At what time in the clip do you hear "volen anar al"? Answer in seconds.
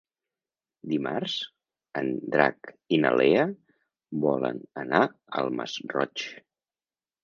4.27-5.59